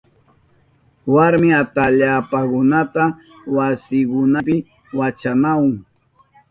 [1.13, 3.03] Warmi atallpakunaka
[3.55, 4.55] wasinkunapi
[4.97, 5.71] wachanahun.